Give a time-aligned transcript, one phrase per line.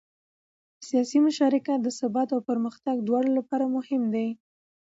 [0.87, 4.27] سیاسي مشارکت د ثبات او پرمختګ دواړو لپاره مهم دی